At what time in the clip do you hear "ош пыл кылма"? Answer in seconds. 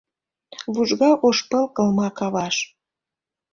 1.27-2.09